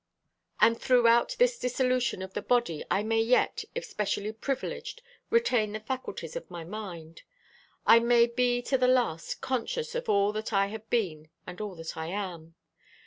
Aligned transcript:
And 0.59 0.81
throughout 0.81 1.35
this 1.37 1.59
dissolution 1.59 2.23
of 2.23 2.33
the 2.33 2.41
body 2.41 2.83
I 2.89 3.03
may 3.03 3.21
yet, 3.21 3.63
if 3.75 3.85
specially 3.85 4.31
privileged, 4.31 5.03
retain 5.29 5.73
the 5.73 5.79
faculties 5.79 6.35
of 6.35 6.49
my 6.49 6.63
mind. 6.63 7.21
I 7.85 7.99
may 7.99 8.25
be 8.25 8.63
to 8.63 8.79
the 8.79 8.87
last 8.87 9.41
conscious 9.41 9.93
of 9.93 10.09
all 10.09 10.31
that 10.31 10.51
I 10.53 10.69
have 10.69 10.89
been 10.89 11.29
and 11.45 11.61
all 11.61 11.75
that 11.75 11.95
I 11.95 12.07
am. 12.07 12.55